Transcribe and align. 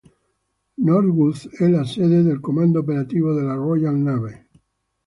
Northwood 0.87 1.51
è 1.57 1.67
la 1.69 1.83
sede 1.83 2.23
del 2.23 2.39
comando 2.39 2.79
operativo 2.79 3.35
della 3.35 3.53
Royal 3.53 3.97
Navy. 3.99 4.47